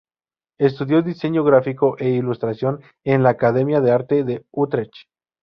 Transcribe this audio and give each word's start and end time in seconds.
Estudió 0.59 1.03
Diseño 1.03 1.43
Gráfico 1.43 1.95
e 1.99 2.09
Ilustración 2.09 2.81
en 3.03 3.21
la 3.21 3.29
Academia 3.29 3.81
de 3.81 3.91
arte 3.91 4.23
de 4.23 4.43
Utrech. 4.49 4.95